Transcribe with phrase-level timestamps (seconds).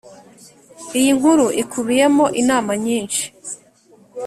[0.97, 3.23] Iyi nkuru ikubiyemo inama nyinshi